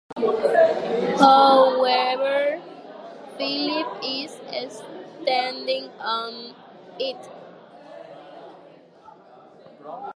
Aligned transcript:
However, 1.19 2.59
Philippe 3.37 3.99
is 4.03 4.41
standing 5.21 5.89
on 5.99 6.55
it. 6.97 7.29